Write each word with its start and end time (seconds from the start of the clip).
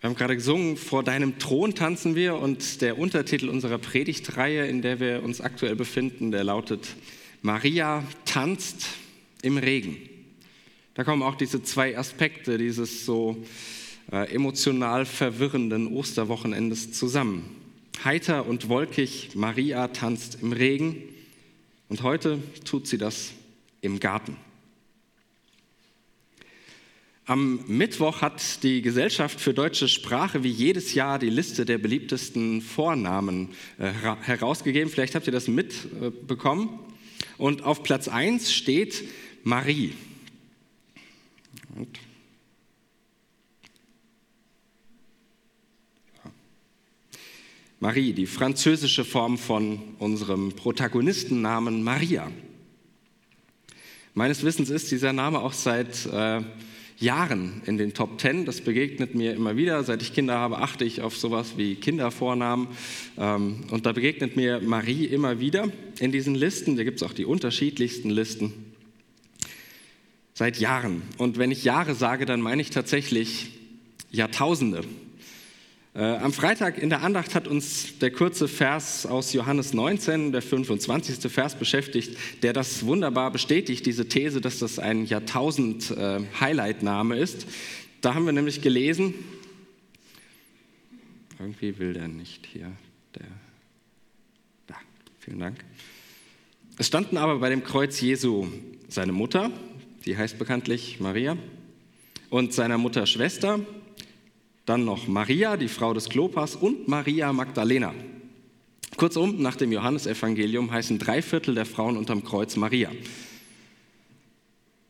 Wir 0.00 0.08
haben 0.08 0.16
gerade 0.16 0.34
gesungen, 0.34 0.78
vor 0.78 1.04
deinem 1.04 1.38
Thron 1.38 1.74
tanzen 1.74 2.14
wir 2.14 2.36
und 2.36 2.80
der 2.80 2.98
Untertitel 2.98 3.50
unserer 3.50 3.76
Predigtreihe, 3.76 4.66
in 4.66 4.80
der 4.80 4.98
wir 4.98 5.22
uns 5.22 5.42
aktuell 5.42 5.76
befinden, 5.76 6.30
der 6.30 6.42
lautet 6.42 6.96
Maria 7.42 8.02
tanzt 8.24 8.86
im 9.42 9.58
Regen. 9.58 9.98
Da 10.94 11.04
kommen 11.04 11.22
auch 11.22 11.34
diese 11.34 11.62
zwei 11.62 11.98
Aspekte 11.98 12.56
dieses 12.56 13.04
so 13.04 13.44
äh, 14.10 14.32
emotional 14.34 15.04
verwirrenden 15.04 15.88
Osterwochenendes 15.88 16.92
zusammen. 16.92 17.44
Heiter 18.02 18.46
und 18.46 18.70
wolkig, 18.70 19.32
Maria 19.34 19.88
tanzt 19.88 20.38
im 20.40 20.52
Regen 20.52 20.96
und 21.90 22.02
heute 22.02 22.38
tut 22.64 22.86
sie 22.86 22.96
das 22.96 23.32
im 23.82 24.00
Garten. 24.00 24.38
Am 27.30 27.60
Mittwoch 27.68 28.22
hat 28.22 28.64
die 28.64 28.82
Gesellschaft 28.82 29.40
für 29.40 29.54
deutsche 29.54 29.86
Sprache 29.86 30.42
wie 30.42 30.50
jedes 30.50 30.94
Jahr 30.94 31.16
die 31.20 31.30
Liste 31.30 31.64
der 31.64 31.78
beliebtesten 31.78 32.60
Vornamen 32.60 33.50
äh, 33.78 33.92
herausgegeben. 34.22 34.90
Vielleicht 34.90 35.14
habt 35.14 35.28
ihr 35.28 35.32
das 35.32 35.46
mitbekommen. 35.46 36.80
Und 37.38 37.62
auf 37.62 37.84
Platz 37.84 38.08
1 38.08 38.52
steht 38.52 39.04
Marie. 39.44 39.92
Und 41.76 42.00
Marie, 47.78 48.12
die 48.12 48.26
französische 48.26 49.04
Form 49.04 49.38
von 49.38 49.78
unserem 50.00 50.50
Protagonistennamen 50.56 51.84
Maria. 51.84 52.28
Meines 54.14 54.42
Wissens 54.42 54.68
ist 54.68 54.90
dieser 54.90 55.12
Name 55.12 55.38
auch 55.38 55.52
seit 55.52 56.06
äh, 56.06 56.42
Jahren 57.00 57.62
in 57.64 57.78
den 57.78 57.94
Top 57.94 58.18
Ten. 58.18 58.44
Das 58.44 58.60
begegnet 58.60 59.14
mir 59.14 59.34
immer 59.34 59.56
wieder. 59.56 59.82
Seit 59.84 60.02
ich 60.02 60.12
Kinder 60.12 60.34
habe, 60.34 60.58
achte 60.58 60.84
ich 60.84 61.00
auf 61.00 61.16
sowas 61.16 61.54
wie 61.56 61.74
Kindervornamen. 61.74 62.68
Ähm, 63.18 63.64
und 63.70 63.86
da 63.86 63.92
begegnet 63.92 64.36
mir 64.36 64.60
Marie 64.60 65.06
immer 65.06 65.40
wieder 65.40 65.68
in 65.98 66.12
diesen 66.12 66.34
Listen. 66.34 66.76
Da 66.76 66.84
gibt 66.84 67.00
es 67.00 67.08
auch 67.08 67.14
die 67.14 67.24
unterschiedlichsten 67.24 68.10
Listen. 68.10 68.52
Seit 70.34 70.58
Jahren. 70.58 71.02
Und 71.16 71.38
wenn 71.38 71.50
ich 71.50 71.64
Jahre 71.64 71.94
sage, 71.94 72.26
dann 72.26 72.40
meine 72.40 72.62
ich 72.62 72.70
tatsächlich 72.70 73.50
Jahrtausende. 74.10 74.82
Äh, 75.92 76.02
am 76.02 76.32
Freitag 76.32 76.78
in 76.78 76.88
der 76.88 77.02
Andacht 77.02 77.34
hat 77.34 77.48
uns 77.48 77.98
der 77.98 78.12
kurze 78.12 78.46
Vers 78.46 79.06
aus 79.06 79.32
Johannes 79.32 79.74
19, 79.74 80.30
der 80.30 80.40
25. 80.40 81.32
Vers 81.32 81.56
beschäftigt, 81.56 82.16
der 82.44 82.52
das 82.52 82.86
wunderbar 82.86 83.32
bestätigt, 83.32 83.84
diese 83.86 84.06
These, 84.06 84.40
dass 84.40 84.60
das 84.60 84.78
ein 84.78 85.04
Jahrtausend-Highlight-Name 85.04 87.18
ist. 87.18 87.44
Da 88.02 88.14
haben 88.14 88.24
wir 88.24 88.32
nämlich 88.32 88.62
gelesen, 88.62 89.14
irgendwie 91.40 91.76
will 91.80 91.94
der 91.94 92.06
nicht 92.06 92.46
hier, 92.46 92.70
der, 93.16 93.26
da, 94.68 94.76
vielen 95.18 95.40
Dank. 95.40 95.56
Es 96.78 96.86
standen 96.86 97.16
aber 97.16 97.40
bei 97.40 97.48
dem 97.48 97.64
Kreuz 97.64 98.00
Jesu 98.00 98.46
seine 98.88 99.10
Mutter, 99.10 99.50
die 100.06 100.16
heißt 100.16 100.38
bekanntlich 100.38 101.00
Maria, 101.00 101.36
und 102.28 102.54
seiner 102.54 102.78
Mutter 102.78 103.06
Schwester, 103.06 103.58
dann 104.70 104.84
noch 104.84 105.08
Maria, 105.08 105.56
die 105.56 105.66
Frau 105.66 105.92
des 105.94 106.08
Klopas, 106.08 106.54
und 106.54 106.86
Maria 106.86 107.32
Magdalena. 107.32 107.92
Kurzum, 108.96 109.42
nach 109.42 109.56
dem 109.56 109.72
Johannesevangelium 109.72 110.70
heißen 110.70 110.96
drei 110.96 111.22
Viertel 111.22 111.56
der 111.56 111.66
Frauen 111.66 111.96
unterm 111.96 112.22
Kreuz 112.22 112.54
Maria. 112.54 112.92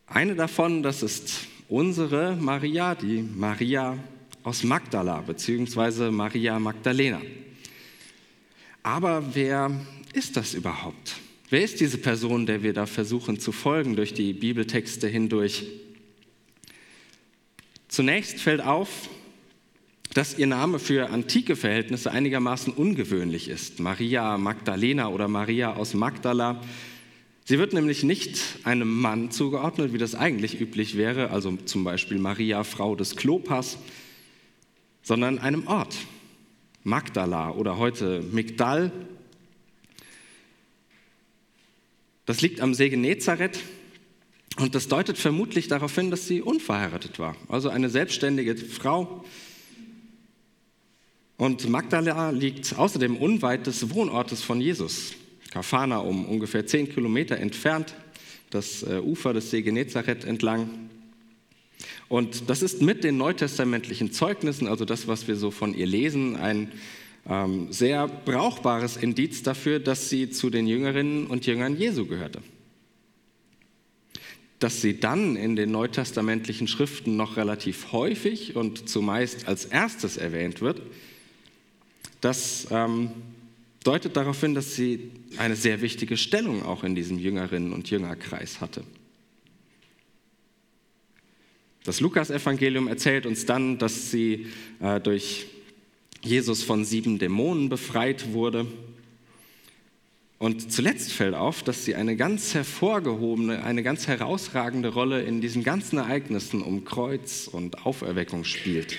Eine 0.05 0.35
davon, 0.35 0.83
das 0.83 1.01
ist 1.01 1.47
unsere 1.67 2.35
Maria, 2.35 2.93
die 2.93 3.23
Maria 3.23 3.97
aus 4.43 4.63
Magdala, 4.63 5.21
beziehungsweise 5.21 6.11
Maria 6.11 6.59
Magdalena. 6.59 7.19
Aber 8.83 9.33
wer 9.33 9.71
ist 10.13 10.37
das 10.37 10.53
überhaupt? 10.53 11.15
Wer 11.49 11.63
ist 11.63 11.79
diese 11.79 11.97
Person, 11.97 12.45
der 12.45 12.61
wir 12.61 12.73
da 12.73 12.85
versuchen 12.85 13.39
zu 13.39 13.51
folgen 13.51 13.95
durch 13.95 14.13
die 14.13 14.33
Bibeltexte 14.33 15.07
hindurch? 15.07 15.65
Zunächst 17.87 18.39
fällt 18.39 18.61
auf, 18.61 19.09
dass 20.13 20.37
ihr 20.37 20.47
Name 20.47 20.79
für 20.79 21.09
antike 21.09 21.55
Verhältnisse 21.55 22.11
einigermaßen 22.11 22.73
ungewöhnlich 22.73 23.47
ist. 23.47 23.79
Maria 23.79 24.37
Magdalena 24.37 25.07
oder 25.07 25.27
Maria 25.27 25.73
aus 25.73 25.93
Magdala. 25.93 26.61
Sie 27.45 27.57
wird 27.57 27.73
nämlich 27.73 28.03
nicht 28.03 28.39
einem 28.63 29.01
Mann 29.01 29.31
zugeordnet, 29.31 29.93
wie 29.93 29.97
das 29.97 30.15
eigentlich 30.15 30.59
üblich 30.59 30.97
wäre, 30.97 31.31
also 31.31 31.55
zum 31.65 31.83
Beispiel 31.83 32.17
Maria, 32.17 32.63
Frau 32.63 32.95
des 32.95 33.15
Klopas, 33.15 33.77
sondern 35.01 35.39
einem 35.39 35.67
Ort. 35.67 35.95
Magdala 36.83 37.51
oder 37.51 37.77
heute 37.77 38.21
Migdal. 38.21 38.91
Das 42.25 42.41
liegt 42.41 42.59
am 42.59 42.73
See 42.73 42.89
Genezareth 42.89 43.59
und 44.57 44.75
das 44.75 44.87
deutet 44.87 45.17
vermutlich 45.17 45.67
darauf 45.67 45.93
hin, 45.93 46.11
dass 46.11 46.27
sie 46.27 46.41
unverheiratet 46.41 47.19
war. 47.19 47.35
Also 47.47 47.69
eine 47.69 47.89
selbstständige 47.89 48.57
Frau, 48.57 49.23
und 51.41 51.67
Magdala 51.67 52.29
liegt 52.29 52.77
außerdem 52.77 53.17
unweit 53.17 53.65
des 53.65 53.95
Wohnortes 53.95 54.43
von 54.43 54.61
Jesus, 54.61 55.13
Kafana, 55.49 55.97
um 55.97 56.25
ungefähr 56.25 56.67
zehn 56.67 56.87
Kilometer 56.87 57.35
entfernt, 57.37 57.95
das 58.51 58.83
äh, 58.83 58.99
Ufer 58.99 59.33
des 59.33 59.49
See 59.49 59.63
Genezareth 59.63 60.23
entlang. 60.23 60.69
Und 62.09 62.47
das 62.47 62.61
ist 62.61 62.83
mit 62.83 63.03
den 63.03 63.17
neutestamentlichen 63.17 64.11
Zeugnissen, 64.11 64.67
also 64.67 64.85
das, 64.85 65.07
was 65.07 65.27
wir 65.27 65.35
so 65.35 65.49
von 65.49 65.73
ihr 65.73 65.87
lesen, 65.87 66.35
ein 66.35 66.71
ähm, 67.27 67.73
sehr 67.73 68.07
brauchbares 68.07 68.95
Indiz 68.95 69.41
dafür, 69.41 69.79
dass 69.79 70.09
sie 70.09 70.29
zu 70.29 70.51
den 70.51 70.67
Jüngerinnen 70.67 71.25
und 71.25 71.47
Jüngern 71.47 71.75
Jesu 71.75 72.05
gehörte. 72.05 72.43
Dass 74.59 74.79
sie 74.79 74.99
dann 74.99 75.35
in 75.35 75.55
den 75.55 75.71
neutestamentlichen 75.71 76.67
Schriften 76.67 77.15
noch 77.15 77.35
relativ 77.35 77.93
häufig 77.93 78.55
und 78.55 78.87
zumeist 78.87 79.47
als 79.47 79.65
erstes 79.65 80.17
erwähnt 80.17 80.61
wird, 80.61 80.83
das 82.21 82.67
ähm, 82.71 83.11
deutet 83.83 84.15
darauf 84.15 84.39
hin, 84.39 84.53
dass 84.53 84.75
sie 84.75 85.11
eine 85.37 85.55
sehr 85.55 85.81
wichtige 85.81 86.17
Stellung 86.17 86.63
auch 86.63 86.83
in 86.83 86.95
diesem 86.95 87.19
Jüngerinnen- 87.19 87.73
und 87.73 87.89
Jüngerkreis 87.89 88.61
hatte. 88.61 88.83
Das 91.83 91.99
Lukas-Evangelium 91.99 92.87
erzählt 92.87 93.25
uns 93.25 93.47
dann, 93.47 93.79
dass 93.79 94.11
sie 94.11 94.47
äh, 94.79 94.99
durch 94.99 95.47
Jesus 96.21 96.61
von 96.61 96.85
sieben 96.85 97.17
Dämonen 97.17 97.69
befreit 97.69 98.33
wurde. 98.33 98.67
Und 100.37 100.71
zuletzt 100.71 101.11
fällt 101.11 101.33
auf, 101.33 101.63
dass 101.63 101.85
sie 101.85 101.95
eine 101.95 102.15
ganz 102.15 102.53
hervorgehobene, 102.53 103.63
eine 103.63 103.81
ganz 103.81 104.07
herausragende 104.07 104.89
Rolle 104.89 105.23
in 105.23 105.41
diesen 105.41 105.63
ganzen 105.63 105.97
Ereignissen 105.97 106.61
um 106.61 106.85
Kreuz 106.85 107.47
und 107.47 107.85
Auferweckung 107.85 108.43
spielt. 108.43 108.95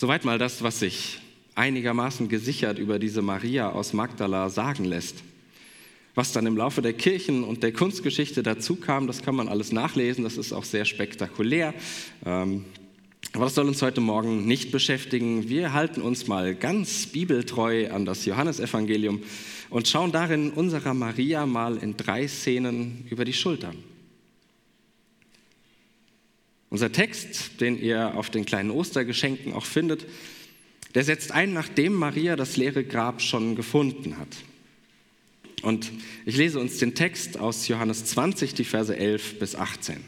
Soweit 0.00 0.24
mal 0.24 0.38
das, 0.38 0.62
was 0.62 0.78
sich 0.78 1.18
einigermaßen 1.56 2.30
gesichert 2.30 2.78
über 2.78 2.98
diese 2.98 3.20
Maria 3.20 3.68
aus 3.68 3.92
Magdala 3.92 4.48
sagen 4.48 4.86
lässt. 4.86 5.16
Was 6.14 6.32
dann 6.32 6.46
im 6.46 6.56
Laufe 6.56 6.80
der 6.80 6.94
Kirchen- 6.94 7.44
und 7.44 7.62
der 7.62 7.74
Kunstgeschichte 7.74 8.42
dazu 8.42 8.76
kam, 8.76 9.06
das 9.06 9.20
kann 9.20 9.34
man 9.34 9.46
alles 9.46 9.72
nachlesen, 9.72 10.24
das 10.24 10.38
ist 10.38 10.54
auch 10.54 10.64
sehr 10.64 10.86
spektakulär. 10.86 11.74
Ähm, 12.24 12.64
aber 13.34 13.44
das 13.44 13.54
soll 13.54 13.68
uns 13.68 13.82
heute 13.82 14.00
Morgen 14.00 14.46
nicht 14.46 14.72
beschäftigen. 14.72 15.50
Wir 15.50 15.74
halten 15.74 16.00
uns 16.00 16.26
mal 16.28 16.54
ganz 16.54 17.08
bibeltreu 17.08 17.90
an 17.90 18.06
das 18.06 18.24
Johannesevangelium 18.24 19.22
und 19.68 19.86
schauen 19.86 20.12
darin 20.12 20.50
unserer 20.52 20.94
Maria 20.94 21.44
mal 21.44 21.76
in 21.76 21.98
drei 21.98 22.26
Szenen 22.26 23.04
über 23.10 23.26
die 23.26 23.34
Schultern. 23.34 23.76
Unser 26.70 26.92
Text, 26.92 27.60
den 27.60 27.76
ihr 27.76 28.14
auf 28.14 28.30
den 28.30 28.44
kleinen 28.44 28.70
Ostergeschenken 28.70 29.52
auch 29.52 29.64
findet, 29.64 30.06
der 30.94 31.02
setzt 31.02 31.32
ein, 31.32 31.52
nachdem 31.52 31.94
Maria 31.94 32.36
das 32.36 32.56
leere 32.56 32.84
Grab 32.84 33.20
schon 33.20 33.56
gefunden 33.56 34.16
hat. 34.18 34.28
Und 35.62 35.92
ich 36.24 36.36
lese 36.36 36.60
uns 36.60 36.78
den 36.78 36.94
Text 36.94 37.38
aus 37.38 37.66
Johannes 37.68 38.04
20, 38.06 38.54
die 38.54 38.64
Verse 38.64 38.96
11 38.96 39.40
bis 39.40 39.56
18. 39.56 39.98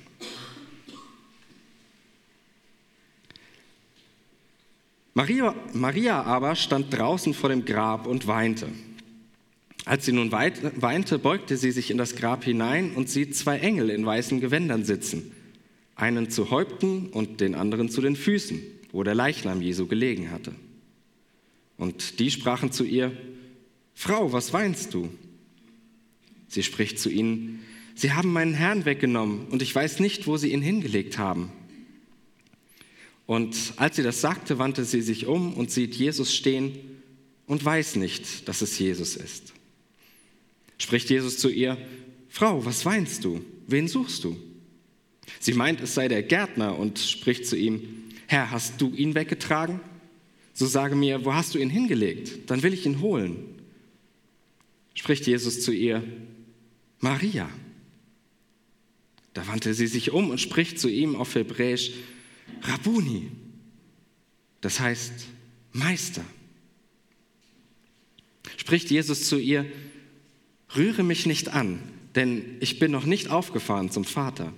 Maria, 5.14 5.54
Maria 5.74 6.22
aber 6.22 6.54
stand 6.56 6.96
draußen 6.96 7.34
vor 7.34 7.50
dem 7.50 7.64
Grab 7.64 8.06
und 8.06 8.28
weinte. 8.28 8.68
Als 9.84 10.06
sie 10.06 10.12
nun 10.12 10.30
weinte, 10.30 11.18
beugte 11.18 11.56
sie 11.56 11.72
sich 11.72 11.90
in 11.90 11.98
das 11.98 12.14
Grab 12.14 12.44
hinein 12.44 12.92
und 12.94 13.10
sieht 13.10 13.36
zwei 13.36 13.58
Engel 13.58 13.90
in 13.90 14.06
weißen 14.06 14.40
Gewändern 14.40 14.84
sitzen 14.84 15.32
einen 15.94 16.30
zu 16.30 16.50
Häupten 16.50 17.06
und 17.06 17.40
den 17.40 17.54
anderen 17.54 17.88
zu 17.88 18.00
den 18.00 18.16
Füßen, 18.16 18.60
wo 18.92 19.02
der 19.02 19.14
Leichnam 19.14 19.62
Jesu 19.62 19.86
gelegen 19.86 20.30
hatte. 20.30 20.54
Und 21.76 22.18
die 22.18 22.30
sprachen 22.30 22.72
zu 22.72 22.84
ihr, 22.84 23.12
Frau, 23.94 24.32
was 24.32 24.52
weinst 24.52 24.94
du? 24.94 25.08
Sie 26.48 26.62
spricht 26.62 26.98
zu 26.98 27.10
ihnen, 27.10 27.60
Sie 27.94 28.12
haben 28.12 28.32
meinen 28.32 28.54
Herrn 28.54 28.86
weggenommen 28.86 29.48
und 29.48 29.60
ich 29.60 29.74
weiß 29.74 30.00
nicht, 30.00 30.26
wo 30.26 30.38
Sie 30.38 30.52
ihn 30.52 30.62
hingelegt 30.62 31.18
haben. 31.18 31.52
Und 33.26 33.74
als 33.76 33.96
sie 33.96 34.02
das 34.02 34.20
sagte, 34.20 34.58
wandte 34.58 34.84
sie 34.84 35.00
sich 35.00 35.26
um 35.26 35.54
und 35.54 35.70
sieht 35.70 35.94
Jesus 35.94 36.34
stehen 36.34 36.78
und 37.46 37.64
weiß 37.64 37.96
nicht, 37.96 38.48
dass 38.48 38.62
es 38.62 38.78
Jesus 38.78 39.16
ist. 39.16 39.52
Spricht 40.78 41.08
Jesus 41.10 41.38
zu 41.38 41.48
ihr, 41.48 41.78
Frau, 42.28 42.64
was 42.64 42.84
weinst 42.84 43.24
du? 43.24 43.44
Wen 43.66 43.88
suchst 43.88 44.24
du? 44.24 44.36
Sie 45.40 45.54
meint, 45.54 45.80
es 45.80 45.94
sei 45.94 46.08
der 46.08 46.22
Gärtner 46.22 46.78
und 46.78 46.98
spricht 46.98 47.46
zu 47.46 47.56
ihm, 47.56 47.82
Herr, 48.26 48.50
hast 48.50 48.80
du 48.80 48.92
ihn 48.94 49.14
weggetragen? 49.14 49.80
So 50.54 50.66
sage 50.66 50.96
mir, 50.96 51.24
wo 51.24 51.34
hast 51.34 51.54
du 51.54 51.58
ihn 51.58 51.70
hingelegt? 51.70 52.50
Dann 52.50 52.62
will 52.62 52.74
ich 52.74 52.86
ihn 52.86 53.00
holen. 53.00 53.36
Spricht 54.94 55.26
Jesus 55.26 55.60
zu 55.62 55.72
ihr, 55.72 56.02
Maria. 57.00 57.48
Da 59.34 59.46
wandte 59.48 59.72
sie 59.74 59.86
sich 59.86 60.12
um 60.12 60.30
und 60.30 60.40
spricht 60.40 60.78
zu 60.78 60.88
ihm 60.88 61.16
auf 61.16 61.34
Hebräisch, 61.34 61.92
Rabuni. 62.62 63.30
Das 64.60 64.78
heißt 64.78 65.12
Meister. 65.72 66.24
Spricht 68.56 68.90
Jesus 68.90 69.26
zu 69.26 69.38
ihr, 69.38 69.66
rühre 70.76 71.02
mich 71.02 71.26
nicht 71.26 71.48
an, 71.48 71.80
denn 72.14 72.56
ich 72.60 72.78
bin 72.78 72.92
noch 72.92 73.06
nicht 73.06 73.30
aufgefahren 73.30 73.90
zum 73.90 74.04
Vater. 74.04 74.52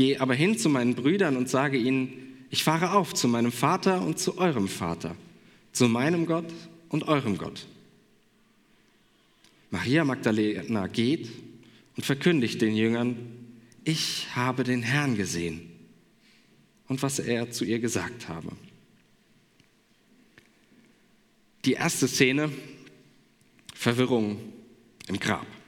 Geh 0.00 0.16
aber 0.16 0.32
hin 0.32 0.56
zu 0.56 0.70
meinen 0.70 0.94
Brüdern 0.94 1.36
und 1.36 1.50
sage 1.50 1.76
ihnen, 1.76 2.46
ich 2.48 2.64
fahre 2.64 2.92
auf 2.92 3.12
zu 3.12 3.28
meinem 3.28 3.52
Vater 3.52 4.00
und 4.00 4.18
zu 4.18 4.38
eurem 4.38 4.66
Vater, 4.66 5.14
zu 5.72 5.88
meinem 5.88 6.24
Gott 6.24 6.50
und 6.88 7.06
eurem 7.06 7.36
Gott. 7.36 7.66
Maria 9.70 10.06
Magdalena 10.06 10.86
geht 10.86 11.28
und 11.98 12.06
verkündigt 12.06 12.62
den 12.62 12.76
Jüngern, 12.76 13.18
ich 13.84 14.34
habe 14.34 14.64
den 14.64 14.80
Herrn 14.80 15.18
gesehen 15.18 15.70
und 16.88 17.02
was 17.02 17.18
er 17.18 17.50
zu 17.50 17.66
ihr 17.66 17.78
gesagt 17.78 18.26
habe. 18.26 18.52
Die 21.66 21.74
erste 21.74 22.08
Szene, 22.08 22.50
Verwirrung 23.74 24.38
im 25.08 25.20
Grab. 25.20 25.59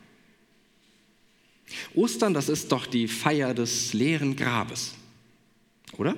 Ostern, 1.94 2.34
das 2.34 2.48
ist 2.48 2.72
doch 2.72 2.86
die 2.86 3.08
Feier 3.08 3.54
des 3.54 3.92
leeren 3.92 4.36
Grabes, 4.36 4.94
oder? 5.96 6.16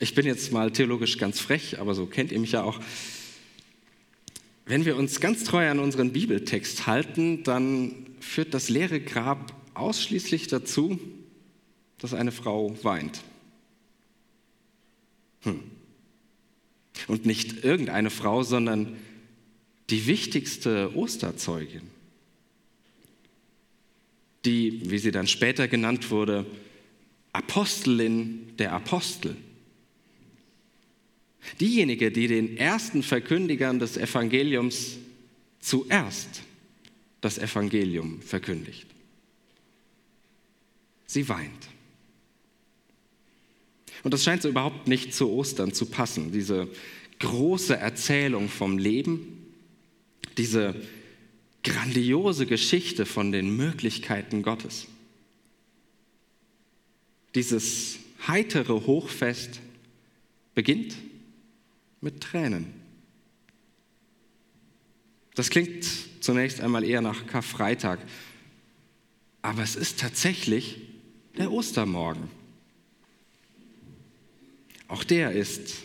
Ich 0.00 0.14
bin 0.14 0.26
jetzt 0.26 0.52
mal 0.52 0.70
theologisch 0.70 1.18
ganz 1.18 1.40
frech, 1.40 1.78
aber 1.78 1.94
so 1.94 2.06
kennt 2.06 2.32
ihr 2.32 2.40
mich 2.40 2.52
ja 2.52 2.62
auch. 2.62 2.80
Wenn 4.66 4.84
wir 4.84 4.96
uns 4.96 5.20
ganz 5.20 5.44
treu 5.44 5.68
an 5.70 5.78
unseren 5.78 6.12
Bibeltext 6.12 6.86
halten, 6.86 7.42
dann 7.42 8.06
führt 8.20 8.54
das 8.54 8.68
leere 8.68 9.00
Grab 9.00 9.54
ausschließlich 9.74 10.48
dazu, 10.48 10.98
dass 11.98 12.14
eine 12.14 12.32
Frau 12.32 12.76
weint. 12.82 13.20
Hm. 15.42 15.60
Und 17.06 17.26
nicht 17.26 17.64
irgendeine 17.64 18.10
Frau, 18.10 18.42
sondern 18.42 18.96
die 19.90 20.06
wichtigste 20.06 20.96
Osterzeugin 20.96 21.82
die, 24.44 24.80
wie 24.90 24.98
sie 24.98 25.10
dann 25.10 25.26
später 25.26 25.68
genannt 25.68 26.10
wurde, 26.10 26.46
Apostelin 27.32 28.56
der 28.58 28.72
Apostel. 28.72 29.36
Diejenige, 31.60 32.10
die 32.10 32.26
den 32.26 32.56
ersten 32.56 33.02
Verkündigern 33.02 33.78
des 33.78 33.96
Evangeliums 33.96 34.98
zuerst 35.60 36.42
das 37.20 37.38
Evangelium 37.38 38.20
verkündigt. 38.22 38.86
Sie 41.06 41.28
weint. 41.28 41.68
Und 44.02 44.12
das 44.12 44.24
scheint 44.24 44.42
so 44.42 44.48
überhaupt 44.48 44.88
nicht 44.88 45.14
zu 45.14 45.30
Ostern 45.30 45.72
zu 45.72 45.86
passen, 45.86 46.32
diese 46.32 46.68
große 47.20 47.76
Erzählung 47.76 48.48
vom 48.48 48.76
Leben, 48.76 49.54
diese 50.36 50.74
grandiose 51.64 52.46
Geschichte 52.46 53.06
von 53.06 53.32
den 53.32 53.56
Möglichkeiten 53.56 54.42
Gottes. 54.42 54.86
Dieses 57.34 57.98
heitere 58.28 58.72
Hochfest 58.86 59.60
beginnt 60.54 60.94
mit 62.00 62.20
Tränen. 62.20 62.66
Das 65.34 65.50
klingt 65.50 65.84
zunächst 66.20 66.60
einmal 66.60 66.84
eher 66.84 67.00
nach 67.00 67.26
Karfreitag, 67.26 67.98
aber 69.42 69.62
es 69.62 69.74
ist 69.74 69.98
tatsächlich 69.98 70.80
der 71.36 71.50
Ostermorgen. 71.50 72.30
Auch 74.86 75.02
der 75.02 75.32
ist 75.32 75.82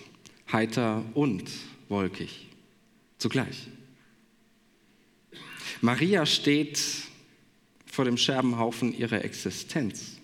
heiter 0.51 1.03
und 1.15 1.49
wolkig 1.87 2.47
zugleich. 3.17 3.69
Maria 5.81 6.25
steht 6.25 6.79
vor 7.85 8.05
dem 8.05 8.17
Scherbenhaufen 8.17 8.97
ihrer 8.97 9.23
Existenz. 9.23 10.17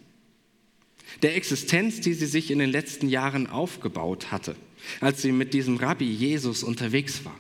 Der 1.22 1.36
Existenz, 1.36 2.02
die 2.02 2.14
sie 2.14 2.26
sich 2.26 2.52
in 2.52 2.60
den 2.60 2.70
letzten 2.70 3.08
Jahren 3.08 3.48
aufgebaut 3.48 4.32
hatte, 4.32 4.56
als 5.00 5.22
sie 5.22 5.32
mit 5.32 5.54
diesem 5.54 5.78
Rabbi 5.78 6.06
Jesus 6.06 6.64
unterwegs 6.64 7.24
war. 7.26 7.38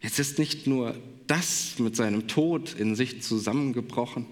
Jetzt 0.00 0.18
ist 0.18 0.38
nicht 0.38 0.66
nur 0.66 0.96
das 1.26 1.78
mit 1.78 1.96
seinem 1.96 2.28
Tod 2.28 2.74
in 2.78 2.94
sich 2.94 3.22
zusammengebrochen, 3.22 4.26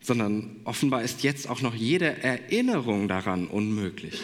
sondern 0.00 0.56
offenbar 0.64 1.02
ist 1.02 1.22
jetzt 1.22 1.48
auch 1.48 1.62
noch 1.62 1.74
jede 1.74 2.22
Erinnerung 2.22 3.08
daran 3.08 3.46
unmöglich. 3.46 4.20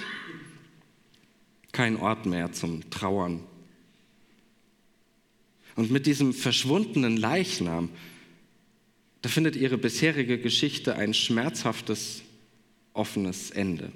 Kein 1.73 1.97
Ort 1.97 2.27
mehr 2.27 2.53
zum 2.53 2.89
Trauern 2.91 3.41
und 5.79 5.93
mit 5.93 6.07
diesem 6.07 6.35
verschwundenen 6.35 7.17
Leichnam, 7.17 7.89
da 9.23 9.29
findet 9.29 9.55
ihre 9.55 9.79
bisherige 9.79 10.41
Geschichte 10.41 10.97
ein 10.97 11.15
schmerzhaftes, 11.15 12.23
offenes 12.95 13.53
Ende. 13.53 13.93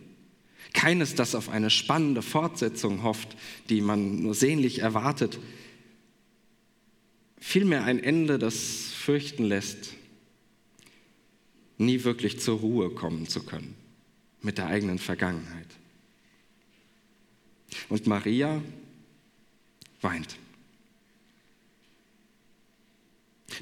Keines, 0.74 1.16
das 1.16 1.34
auf 1.34 1.48
eine 1.48 1.70
spannende 1.70 2.22
Fortsetzung 2.22 3.02
hofft, 3.02 3.36
die 3.68 3.80
man 3.80 4.22
nur 4.22 4.36
sehnlich 4.36 4.78
erwartet. 4.78 5.40
Vielmehr 7.40 7.82
ein 7.82 7.98
Ende, 7.98 8.38
das 8.38 8.92
fürchten 8.92 9.42
lässt, 9.42 9.94
nie 11.78 12.04
wirklich 12.04 12.38
zur 12.38 12.60
Ruhe 12.60 12.90
kommen 12.90 13.26
zu 13.26 13.42
können 13.42 13.74
mit 14.40 14.56
der 14.56 14.68
eigenen 14.68 15.00
Vergangenheit. 15.00 15.66
Und 17.88 18.06
Maria 18.06 18.62
weint. 20.00 20.36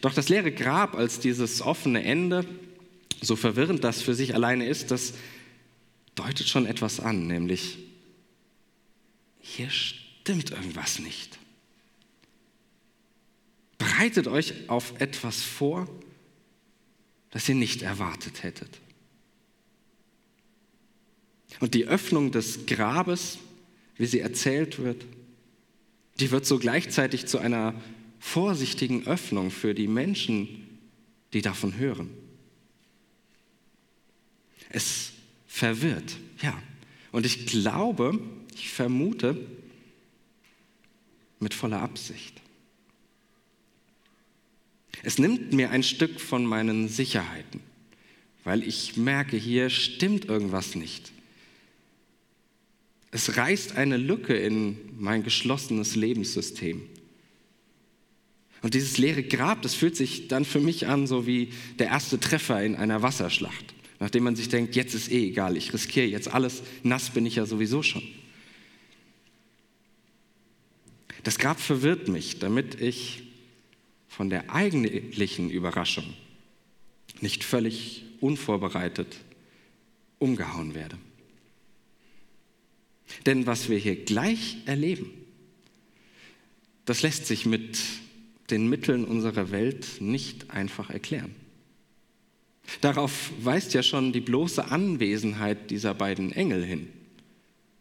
Doch 0.00 0.14
das 0.14 0.28
leere 0.28 0.52
Grab 0.52 0.94
als 0.94 1.20
dieses 1.20 1.60
offene 1.60 2.02
Ende, 2.02 2.46
so 3.20 3.36
verwirrend 3.36 3.84
das 3.84 4.00
für 4.00 4.14
sich 4.14 4.34
alleine 4.34 4.66
ist, 4.66 4.90
das 4.90 5.14
deutet 6.14 6.48
schon 6.48 6.66
etwas 6.66 7.00
an, 7.00 7.26
nämlich 7.26 7.78
hier 9.40 9.70
stimmt 9.70 10.50
irgendwas 10.50 10.98
nicht. 10.98 11.38
Bereitet 13.78 14.28
euch 14.28 14.68
auf 14.68 15.00
etwas 15.00 15.42
vor, 15.42 15.88
das 17.30 17.48
ihr 17.48 17.54
nicht 17.54 17.82
erwartet 17.82 18.42
hättet. 18.42 18.80
Und 21.60 21.74
die 21.74 21.86
Öffnung 21.86 22.30
des 22.30 22.66
Grabes, 22.66 23.38
wie 23.96 24.06
sie 24.06 24.20
erzählt 24.20 24.78
wird, 24.78 25.04
die 26.20 26.30
wird 26.30 26.46
so 26.46 26.58
gleichzeitig 26.58 27.26
zu 27.26 27.38
einer 27.38 27.74
vorsichtigen 28.20 29.06
Öffnung 29.06 29.50
für 29.50 29.74
die 29.74 29.88
Menschen, 29.88 30.78
die 31.32 31.42
davon 31.42 31.76
hören. 31.76 32.10
Es 34.68 35.12
verwirrt, 35.48 36.16
ja. 36.42 36.56
Und 37.10 37.26
ich 37.26 37.46
glaube, 37.46 38.20
ich 38.54 38.70
vermute, 38.70 39.36
mit 41.40 41.54
voller 41.54 41.80
Absicht. 41.80 42.40
Es 45.02 45.18
nimmt 45.18 45.52
mir 45.54 45.70
ein 45.70 45.82
Stück 45.82 46.20
von 46.20 46.44
meinen 46.44 46.88
Sicherheiten, 46.88 47.60
weil 48.44 48.62
ich 48.62 48.96
merke, 48.96 49.36
hier 49.38 49.70
stimmt 49.70 50.26
irgendwas 50.26 50.74
nicht. 50.74 51.12
Es 53.10 53.36
reißt 53.36 53.76
eine 53.76 53.96
Lücke 53.96 54.34
in 54.34 54.76
mein 54.98 55.22
geschlossenes 55.22 55.96
Lebenssystem. 55.96 56.82
Und 58.62 58.74
dieses 58.74 58.98
leere 58.98 59.22
Grab, 59.22 59.62
das 59.62 59.74
fühlt 59.74 59.96
sich 59.96 60.28
dann 60.28 60.44
für 60.44 60.60
mich 60.60 60.86
an, 60.86 61.06
so 61.06 61.26
wie 61.26 61.52
der 61.78 61.88
erste 61.88 62.20
Treffer 62.20 62.62
in 62.62 62.76
einer 62.76 63.02
Wasserschlacht. 63.02 63.74
Nachdem 63.98 64.24
man 64.24 64.36
sich 64.36 64.48
denkt, 64.48 64.76
jetzt 64.76 64.94
ist 64.94 65.10
eh 65.10 65.28
egal, 65.28 65.56
ich 65.56 65.72
riskiere 65.72 66.06
jetzt 66.06 66.28
alles, 66.28 66.62
nass 66.82 67.10
bin 67.10 67.26
ich 67.26 67.36
ja 67.36 67.46
sowieso 67.46 67.82
schon. 67.82 68.02
Das 71.22 71.38
Grab 71.38 71.60
verwirrt 71.60 72.08
mich, 72.08 72.38
damit 72.38 72.80
ich 72.80 73.22
von 74.08 74.30
der 74.30 74.54
eigentlichen 74.54 75.50
Überraschung, 75.50 76.14
nicht 77.20 77.44
völlig 77.44 78.04
unvorbereitet 78.20 79.16
umgehauen 80.18 80.74
werde. 80.74 80.96
Denn 83.26 83.46
was 83.46 83.68
wir 83.68 83.78
hier 83.78 83.96
gleich 83.96 84.58
erleben, 84.66 85.10
das 86.84 87.02
lässt 87.02 87.26
sich 87.26 87.46
mit 87.46 87.78
den 88.50 88.68
Mitteln 88.68 89.04
unserer 89.04 89.50
Welt 89.50 90.00
nicht 90.00 90.50
einfach 90.50 90.90
erklären. 90.90 91.34
Darauf 92.80 93.32
weist 93.40 93.74
ja 93.74 93.82
schon 93.82 94.12
die 94.12 94.20
bloße 94.20 94.70
Anwesenheit 94.70 95.70
dieser 95.70 95.94
beiden 95.94 96.32
Engel 96.32 96.64
hin. 96.64 96.88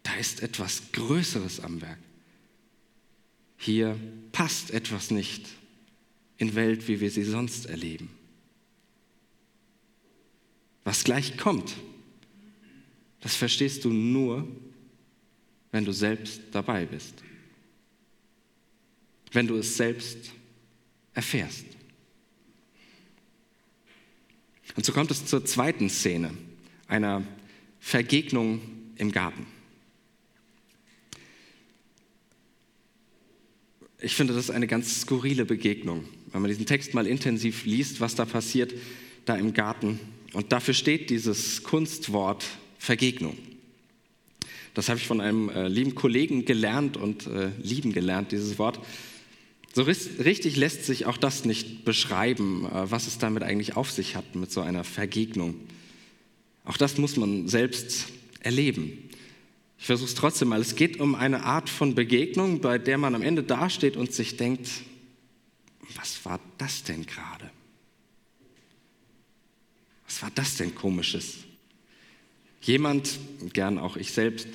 Da 0.03 0.15
ist 0.15 0.41
etwas 0.41 0.91
Größeres 0.93 1.59
am 1.59 1.81
Werk. 1.81 1.99
Hier 3.57 3.97
passt 4.31 4.71
etwas 4.71 5.11
nicht 5.11 5.47
in 6.37 6.55
Welt, 6.55 6.87
wie 6.87 7.01
wir 7.01 7.11
sie 7.11 7.23
sonst 7.23 7.65
erleben. 7.65 8.09
Was 10.85 11.03
gleich 11.03 11.37
kommt, 11.37 11.75
das 13.19 13.35
verstehst 13.35 13.83
du 13.85 13.91
nur, 13.91 14.47
wenn 15.71 15.85
du 15.85 15.91
selbst 15.91 16.41
dabei 16.51 16.85
bist, 16.85 17.15
wenn 19.31 19.45
du 19.45 19.57
es 19.57 19.77
selbst 19.77 20.31
erfährst. 21.19 21.65
Und 24.77 24.85
so 24.85 24.93
kommt 24.93 25.11
es 25.11 25.25
zur 25.25 25.43
zweiten 25.43 25.89
Szene, 25.89 26.31
einer 26.87 27.23
Vergegnung 27.81 28.61
im 28.95 29.11
Garten. 29.11 29.45
Ich 33.99 34.15
finde, 34.15 34.33
das 34.33 34.49
eine 34.49 34.65
ganz 34.65 35.01
skurrile 35.01 35.43
Begegnung, 35.43 36.05
wenn 36.31 36.41
man 36.41 36.47
diesen 36.47 36.65
Text 36.65 36.93
mal 36.93 37.05
intensiv 37.05 37.65
liest, 37.65 37.99
was 37.99 38.15
da 38.15 38.23
passiert, 38.23 38.73
da 39.25 39.35
im 39.35 39.53
Garten. 39.53 39.99
Und 40.31 40.53
dafür 40.53 40.73
steht 40.73 41.09
dieses 41.09 41.63
Kunstwort 41.63 42.45
Vergegnung. 42.77 43.37
Das 44.73 44.87
habe 44.87 44.99
ich 44.99 45.05
von 45.05 45.19
einem 45.19 45.49
äh, 45.49 45.67
lieben 45.67 45.95
Kollegen 45.95 46.45
gelernt 46.45 46.95
und 46.95 47.27
äh, 47.27 47.49
lieben 47.61 47.91
gelernt, 47.91 48.31
dieses 48.31 48.57
Wort. 48.57 48.79
So 49.73 49.83
richtig 49.83 50.55
lässt 50.55 50.85
sich 50.85 51.05
auch 51.05 51.17
das 51.17 51.45
nicht 51.45 51.85
beschreiben, 51.85 52.65
äh, 52.65 52.91
was 52.91 53.07
es 53.07 53.17
damit 53.17 53.43
eigentlich 53.43 53.75
auf 53.75 53.91
sich 53.91 54.15
hat 54.15 54.35
mit 54.35 54.51
so 54.51 54.61
einer 54.61 54.83
Vergegnung. 54.83 55.55
Auch 56.65 56.77
das 56.77 56.97
muss 56.97 57.17
man 57.17 57.47
selbst 57.47 58.07
erleben. 58.41 59.09
Ich 59.77 59.85
versuche 59.85 60.09
es 60.09 60.15
trotzdem 60.15 60.49
mal. 60.49 60.59
Es 60.59 60.75
geht 60.75 60.99
um 60.99 61.15
eine 61.15 61.43
Art 61.43 61.69
von 61.69 61.95
Begegnung, 61.95 62.59
bei 62.59 62.77
der 62.77 62.97
man 62.97 63.15
am 63.15 63.21
Ende 63.21 63.43
dasteht 63.43 63.95
und 63.95 64.13
sich 64.13 64.37
denkt, 64.37 64.69
was 65.95 66.23
war 66.25 66.39
das 66.57 66.83
denn 66.83 67.05
gerade? 67.05 67.49
Was 70.05 70.21
war 70.21 70.31
das 70.35 70.57
denn 70.57 70.75
komisches? 70.75 71.37
Jemand, 72.61 73.19
gern 73.53 73.77
auch 73.77 73.95
ich 73.95 74.11
selbst, 74.11 74.47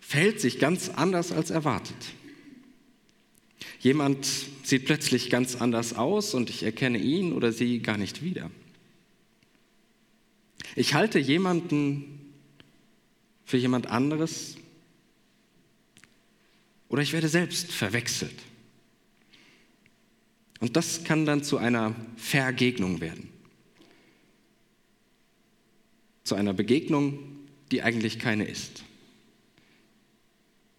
verhält 0.00 0.40
sich 0.40 0.58
ganz 0.58 0.88
anders 0.88 1.32
als 1.32 1.50
erwartet. 1.50 1.96
Jemand 3.80 4.26
sieht 4.64 4.86
plötzlich 4.86 5.30
ganz 5.30 5.56
anders 5.56 5.94
aus 5.94 6.34
und 6.34 6.50
ich 6.50 6.62
erkenne 6.62 6.98
ihn 6.98 7.32
oder 7.32 7.52
sie 7.52 7.80
gar 7.80 7.96
nicht 7.96 8.22
wieder. 8.22 8.50
Ich 10.74 10.94
halte 10.94 11.18
jemanden 11.18 12.34
für 13.44 13.56
jemand 13.56 13.86
anderes 13.86 14.56
oder 16.88 17.02
ich 17.02 17.12
werde 17.12 17.28
selbst 17.28 17.70
verwechselt. 17.70 18.34
Und 20.60 20.76
das 20.76 21.04
kann 21.04 21.24
dann 21.24 21.44
zu 21.44 21.56
einer 21.56 21.94
Vergegnung 22.16 23.00
werden. 23.00 23.28
Zu 26.24 26.34
einer 26.34 26.52
Begegnung, 26.52 27.18
die 27.70 27.82
eigentlich 27.82 28.18
keine 28.18 28.44
ist. 28.44 28.82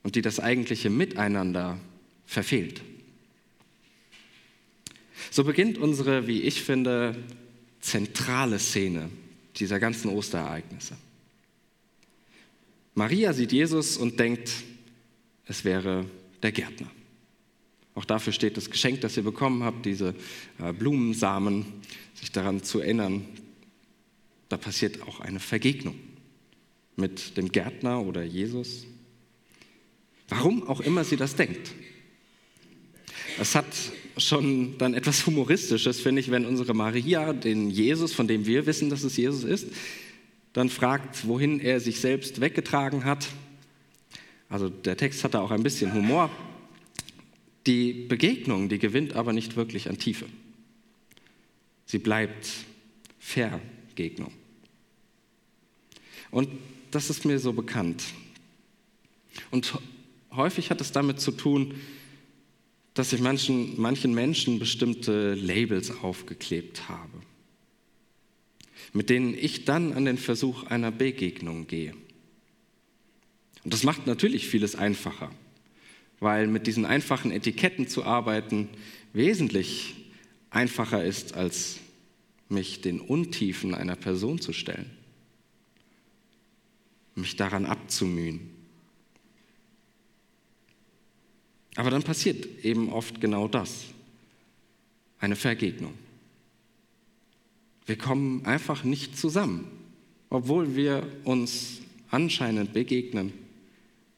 Und 0.04 0.16
die 0.16 0.22
das 0.22 0.40
eigentliche 0.40 0.90
Miteinander 0.90 1.80
verfehlt. 2.30 2.82
So 5.32 5.44
beginnt 5.44 5.80
unsere, 5.80 6.28
wie 6.28 6.44
ich 6.44 6.62
finde, 6.62 7.16
zentrale 7.80 8.60
Szene 8.60 9.10
dieser 9.56 9.80
ganzen 9.80 10.12
Osterereignisse. 10.12 10.96
Maria 12.94 13.34
sieht 13.34 13.52
Jesus 13.52 13.98
und 13.98 14.20
denkt, 14.20 14.52
es 15.46 15.66
wäre 15.66 16.06
der 16.44 16.52
Gärtner. 16.52 16.92
Auch 17.96 18.06
dafür 18.06 18.32
steht 18.32 18.58
das 18.58 18.70
Geschenk, 18.70 19.02
das 19.02 19.18
ihr 19.18 19.24
bekommen 19.24 19.64
habt, 19.64 19.88
diese 19.88 20.14
äh, 20.60 20.72
Blumensamen, 20.72 21.66
sich 22.14 22.32
daran 22.32 22.62
zu 22.62 22.80
erinnern, 22.80 23.26
da 24.50 24.58
passiert 24.58 25.02
auch 25.02 25.20
eine 25.20 25.40
Vergegnung 25.40 25.96
mit 26.96 27.38
dem 27.38 27.52
Gärtner 27.52 28.06
oder 28.06 28.24
Jesus. 28.24 28.86
Warum 30.28 30.68
auch 30.68 30.82
immer 30.82 31.04
sie 31.04 31.18
das 31.18 31.36
denkt. 31.36 31.72
Es 33.40 33.56
hat 33.56 33.66
schon 34.18 34.78
dann 34.78 34.94
etwas 34.94 35.26
Humoristisches, 35.26 36.02
finde 36.02 36.20
ich, 36.20 36.30
wenn 36.30 36.46
unsere 36.46 36.74
Maria 36.74 37.32
den 37.32 37.70
Jesus, 37.70 38.14
von 38.14 38.28
dem 38.28 38.46
wir 38.46 38.66
wissen, 38.66 38.90
dass 38.90 39.04
es 39.04 39.16
Jesus 39.16 39.46
ist, 39.46 39.68
dann 40.52 40.70
fragt, 40.70 41.26
wohin 41.26 41.62
er 41.62 41.80
sich 41.80 42.02
selbst 42.02 42.42
weggetragen 42.42 43.06
hat. 43.06 43.28
Also 44.50 44.68
der 44.68 44.98
Text 44.98 45.24
hat 45.24 45.36
da 45.36 45.42
auch 45.42 45.52
ein 45.52 45.64
bisschen 45.64 45.94
Humor. 45.94 46.30
Die 47.66 47.94
Begegnung, 47.94 48.68
die 48.68 48.78
gewinnt 48.78 49.14
aber 49.14 49.32
nicht 49.32 49.56
wirklich 49.56 49.90
an 49.90 49.98
Tiefe. 49.98 50.26
Sie 51.86 52.00
bleibt 52.00 52.50
Vergegnung. 53.20 54.34
Und 56.30 56.50
das 56.92 57.10
ist 57.10 57.24
mir 57.24 57.40
so 57.40 57.54
bekannt. 57.54 58.04
Und 59.50 59.78
häufig 60.32 60.72
hat 60.72 60.82
es 60.82 60.92
damit 60.92 61.22
zu 61.22 61.32
tun, 61.32 61.76
dass 63.00 63.14
ich 63.14 63.22
manchen, 63.22 63.80
manchen 63.80 64.14
Menschen 64.14 64.60
bestimmte 64.60 65.34
Labels 65.34 65.90
aufgeklebt 65.90 66.90
habe, 66.90 67.22
mit 68.92 69.10
denen 69.10 69.34
ich 69.34 69.64
dann 69.64 69.94
an 69.94 70.04
den 70.04 70.18
Versuch 70.18 70.64
einer 70.64 70.92
Begegnung 70.92 71.66
gehe. 71.66 71.94
Und 73.64 73.74
das 73.74 73.84
macht 73.84 74.06
natürlich 74.06 74.50
vieles 74.50 74.76
einfacher, 74.76 75.32
weil 76.20 76.48
mit 76.48 76.68
diesen 76.68 76.86
einfachen 76.86 77.32
Etiketten 77.32 77.88
zu 77.88 78.04
arbeiten 78.04 78.68
wesentlich 79.14 79.96
einfacher 80.50 81.02
ist, 81.02 81.36
als 81.36 81.78
mich 82.50 82.82
den 82.82 83.00
Untiefen 83.00 83.76
einer 83.76 83.96
Person 83.96 84.42
zu 84.42 84.52
stellen, 84.52 84.92
mich 87.16 87.38
daran 87.38 87.66
abzumühen. 87.66 88.59
Aber 91.76 91.90
dann 91.90 92.04
passiert 92.04 92.64
eben 92.64 92.90
oft 92.92 93.22
genau 93.22 93.48
das, 93.48 93.86
eine 95.20 95.36
Vergegnung. 95.36 95.94
Wir 97.86 97.98
kommen 97.98 98.46
einfach 98.46 98.84
nicht 98.84 99.18
zusammen, 99.18 99.68
obwohl 100.30 100.76
wir 100.76 101.08
uns 101.24 101.80
anscheinend 102.12 102.74
begegnen, 102.74 103.34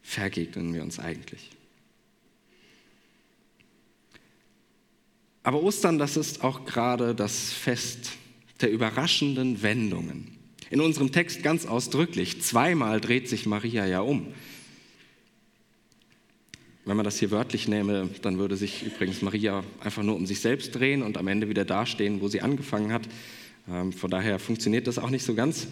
vergegnen 0.01 0.73
wir 0.73 0.81
uns 0.83 0.99
eigentlich. 0.99 1.51
Aber 5.43 5.63
Ostern, 5.63 5.97
das 5.97 6.17
ist 6.17 6.43
auch 6.43 6.65
gerade 6.65 7.15
das 7.15 7.51
Fest 7.51 8.11
der 8.61 8.71
überraschenden 8.71 9.61
Wendungen. 9.61 10.37
In 10.69 10.81
unserem 10.81 11.11
Text 11.11 11.43
ganz 11.43 11.65
ausdrücklich, 11.65 12.41
zweimal 12.41 13.01
dreht 13.01 13.27
sich 13.27 13.45
Maria 13.45 13.85
ja 13.85 14.01
um. 14.01 14.27
Wenn 16.85 16.97
man 16.97 17.03
das 17.03 17.19
hier 17.19 17.29
wörtlich 17.29 17.67
nähme, 17.67 18.09
dann 18.21 18.39
würde 18.39 18.57
sich 18.57 18.83
übrigens 18.83 19.21
Maria 19.21 19.63
einfach 19.81 20.01
nur 20.01 20.15
um 20.15 20.25
sich 20.25 20.39
selbst 20.39 20.71
drehen 20.71 21.03
und 21.03 21.17
am 21.17 21.27
Ende 21.27 21.47
wieder 21.47 21.63
dastehen, 21.63 22.21
wo 22.21 22.27
sie 22.27 22.41
angefangen 22.41 22.91
hat. 22.91 23.03
Ähm, 23.69 23.93
von 23.93 24.09
daher 24.09 24.39
funktioniert 24.39 24.87
das 24.87 24.97
auch 24.97 25.11
nicht 25.11 25.23
so 25.23 25.35
ganz. 25.35 25.67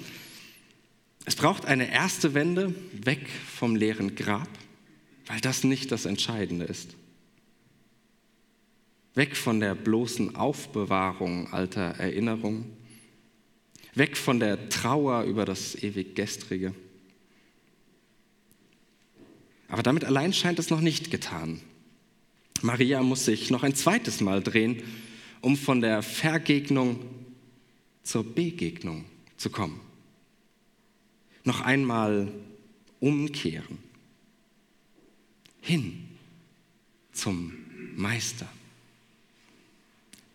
Es 1.26 1.36
braucht 1.36 1.66
eine 1.66 1.92
erste 1.92 2.34
Wende 2.34 2.74
weg 2.94 3.28
vom 3.28 3.76
leeren 3.76 4.16
Grab, 4.16 4.50
weil 5.26 5.42
das 5.42 5.64
nicht 5.64 5.92
das 5.92 6.06
Entscheidende 6.06 6.66
ist. 6.66 6.96
Weg 9.16 9.36
von 9.36 9.60
der 9.60 9.76
bloßen 9.76 10.36
Aufbewahrung 10.36 11.52
alter 11.52 11.82
Erinnerungen. 11.82 12.78
Weg 13.96 14.16
von 14.16 14.40
der 14.40 14.70
Trauer 14.70 15.24
über 15.24 15.46
das 15.46 15.76
ewig 15.76 16.16
Gestrige. 16.16 16.74
Aber 19.70 19.84
damit 19.84 20.04
allein 20.04 20.34
scheint 20.34 20.60
es 20.60 20.70
noch 20.70 20.82
nicht 20.82 21.12
getan. 21.12 21.62
Maria 22.62 23.02
muss 23.02 23.26
sich 23.26 23.52
noch 23.52 23.64
ein 23.64 23.76
zweites 23.76 24.20
Mal 24.20 24.44
drehen, 24.44 24.84
um 25.42 25.56
von 25.56 25.80
der 25.80 26.02
Vergegnung 26.02 27.00
zur 28.04 28.24
Begegnung 28.24 29.06
zu 29.38 29.50
kommen. 29.50 29.80
Noch 31.44 31.62
einmal 31.62 32.32
umkehren. 33.00 33.78
Hin 35.62 36.10
zum 37.14 37.54
Meister, 37.96 38.48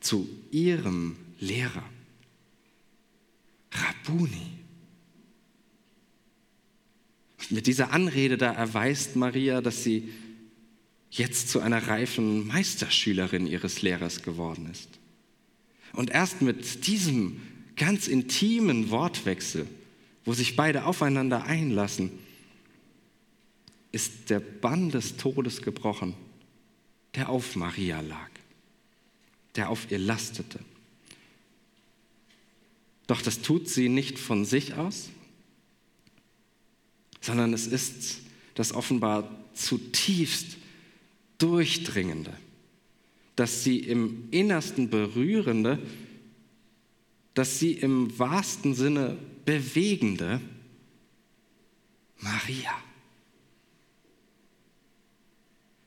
zu 0.00 0.28
ihrem 0.50 1.16
Lehrer, 1.40 1.84
Rabuni. 3.72 4.63
Mit 7.50 7.66
dieser 7.66 7.92
Anrede 7.92 8.38
da 8.38 8.52
erweist 8.52 9.16
Maria, 9.16 9.60
dass 9.60 9.84
sie 9.84 10.08
jetzt 11.10 11.48
zu 11.48 11.60
einer 11.60 11.86
reifen 11.86 12.46
Meisterschülerin 12.46 13.46
ihres 13.46 13.82
Lehrers 13.82 14.22
geworden 14.22 14.68
ist. 14.70 14.88
Und 15.92 16.10
erst 16.10 16.42
mit 16.42 16.86
diesem 16.86 17.40
ganz 17.76 18.08
intimen 18.08 18.90
Wortwechsel, 18.90 19.66
wo 20.24 20.32
sich 20.32 20.56
beide 20.56 20.84
aufeinander 20.84 21.44
einlassen, 21.44 22.10
ist 23.92 24.30
der 24.30 24.40
Bann 24.40 24.90
des 24.90 25.16
Todes 25.16 25.62
gebrochen, 25.62 26.14
der 27.14 27.28
auf 27.28 27.54
Maria 27.54 28.00
lag, 28.00 28.30
der 29.54 29.70
auf 29.70 29.90
ihr 29.90 29.98
lastete. 29.98 30.58
Doch 33.06 33.22
das 33.22 33.40
tut 33.40 33.68
sie 33.68 33.88
nicht 33.88 34.18
von 34.18 34.44
sich 34.44 34.74
aus, 34.74 35.10
sondern 37.24 37.54
es 37.54 37.66
ist 37.66 38.20
das 38.54 38.74
offenbar 38.74 39.30
zutiefst 39.54 40.58
Durchdringende, 41.38 42.32
das 43.34 43.64
sie 43.64 43.78
im 43.78 44.28
Innersten 44.30 44.90
berührende, 44.90 45.78
das 47.32 47.58
sie 47.58 47.72
im 47.72 48.16
wahrsten 48.18 48.74
Sinne 48.74 49.16
bewegende 49.44 50.40
Maria. 52.20 52.72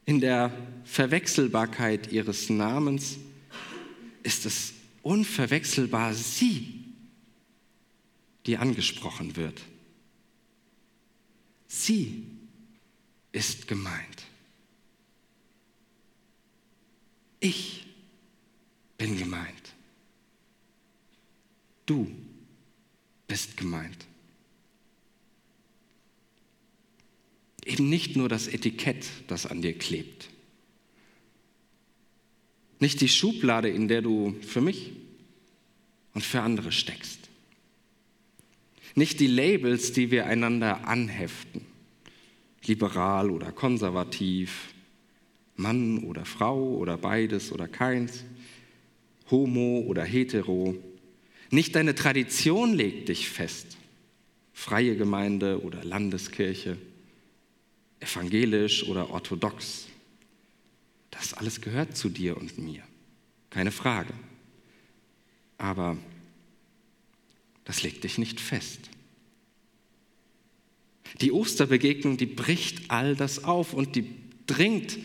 In 0.06 0.20
der 0.20 0.51
Verwechselbarkeit 0.84 2.12
ihres 2.12 2.50
Namens 2.50 3.17
ist 4.24 4.46
es 4.46 4.74
unverwechselbar 5.03 6.13
sie, 6.13 6.84
die 8.48 8.58
angesprochen 8.58 9.36
wird. 9.36 9.62
Sie 11.67 12.25
ist 13.31 13.67
gemeint. 13.67 14.24
Ich 17.39 17.86
bin 18.97 19.17
gemeint. 19.17 19.74
Du 21.86 22.09
bist 23.27 23.57
gemeint. 23.57 24.05
Eben 27.65 27.89
nicht 27.89 28.15
nur 28.15 28.29
das 28.29 28.47
Etikett, 28.47 29.05
das 29.27 29.45
an 29.45 29.62
dir 29.62 29.77
klebt. 29.77 30.29
Nicht 32.79 33.01
die 33.01 33.09
Schublade, 33.09 33.69
in 33.69 33.88
der 33.88 34.01
du 34.01 34.36
für 34.41 34.62
mich 34.62 34.93
und 36.13 36.24
für 36.24 36.41
andere 36.41 36.71
steckst. 36.71 37.26
Nicht 38.98 39.20
die 39.20 39.27
Labels, 39.27 39.92
die 39.92 40.10
wir 40.10 40.25
einander 40.25 40.88
anheften. 40.88 41.62
Liberal 42.66 43.30
oder 43.30 43.51
konservativ, 43.51 44.74
Mann 45.56 46.00
oder 46.00 46.25
Frau 46.25 46.75
oder 46.77 46.98
beides 46.98 47.51
oder 47.51 47.68
keins, 47.68 48.24
homo 49.30 49.82
oder 49.82 50.04
hetero. 50.04 50.74
Nicht 51.51 51.75
deine 51.75 51.94
Tradition 51.94 52.74
legt 52.74 53.10
dich 53.10 53.30
fest. 53.30 53.77
Freie 54.51 54.96
Gemeinde 54.96 55.62
oder 55.62 55.84
Landeskirche, 55.84 56.80
evangelisch 58.00 58.84
oder 58.88 59.12
orthodox. 59.12 59.86
Das 61.12 61.36
alles 61.36 61.62
gehört 61.62 61.96
zu 61.96 62.10
dir 62.10 62.36
und 62.36 62.58
mir. 62.58 62.82
Keine 63.51 63.70
Frage. 63.70 64.16
Aber 65.60 65.98
das 67.67 67.83
legt 67.83 68.05
dich 68.05 68.17
nicht 68.17 68.39
fest. 68.39 68.79
Die 71.19 71.34
Osterbegegnung, 71.34 72.15
die 72.15 72.25
bricht 72.25 72.89
all 72.89 73.13
das 73.13 73.43
auf 73.43 73.73
und 73.73 73.97
die 73.97 74.10
dringt 74.45 74.97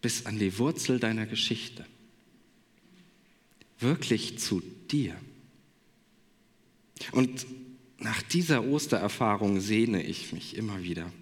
bis 0.00 0.26
an 0.26 0.38
die 0.38 0.56
Wurzel 0.58 1.00
deiner 1.00 1.26
Geschichte. 1.26 1.84
Wirklich 3.80 4.38
zu 4.38 4.62
dir. 4.92 5.16
Und 7.10 7.44
nach 7.98 8.22
dieser 8.22 8.64
Ostererfahrung 8.64 9.60
sehne 9.60 10.04
ich 10.04 10.32
mich 10.32 10.56
immer 10.56 10.84
wieder. 10.84 11.12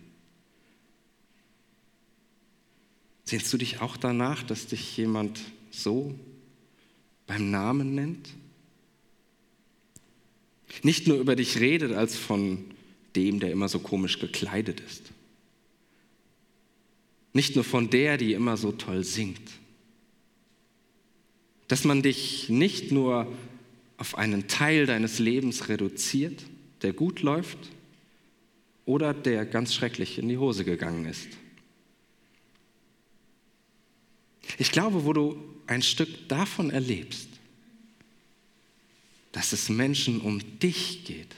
Sehnst 3.24 3.50
du 3.50 3.56
dich 3.56 3.80
auch 3.80 3.96
danach, 3.96 4.42
dass 4.42 4.66
dich 4.66 4.94
jemand 4.98 5.40
so 5.70 6.14
beim 7.26 7.50
Namen 7.50 7.94
nennt? 7.94 8.28
Nicht 10.82 11.06
nur 11.06 11.18
über 11.18 11.36
dich 11.36 11.58
redet 11.60 11.92
als 11.92 12.16
von 12.16 12.64
dem, 13.16 13.40
der 13.40 13.52
immer 13.52 13.68
so 13.68 13.78
komisch 13.78 14.18
gekleidet 14.18 14.80
ist. 14.80 15.02
Nicht 17.32 17.54
nur 17.54 17.64
von 17.64 17.90
der, 17.90 18.16
die 18.16 18.32
immer 18.32 18.56
so 18.56 18.72
toll 18.72 19.04
singt. 19.04 19.50
Dass 21.68 21.84
man 21.84 22.02
dich 22.02 22.48
nicht 22.48 22.92
nur 22.92 23.26
auf 23.96 24.16
einen 24.16 24.48
Teil 24.48 24.86
deines 24.86 25.18
Lebens 25.18 25.68
reduziert, 25.68 26.44
der 26.82 26.92
gut 26.92 27.22
läuft 27.22 27.58
oder 28.84 29.12
der 29.12 29.44
ganz 29.44 29.74
schrecklich 29.74 30.18
in 30.18 30.28
die 30.28 30.38
Hose 30.38 30.64
gegangen 30.64 31.04
ist. 31.04 31.28
Ich 34.56 34.72
glaube, 34.72 35.04
wo 35.04 35.12
du 35.12 35.36
ein 35.66 35.82
Stück 35.82 36.28
davon 36.28 36.70
erlebst, 36.70 37.28
dass 39.38 39.52
es 39.52 39.68
Menschen 39.68 40.20
um 40.20 40.40
dich 40.58 41.04
geht. 41.04 41.36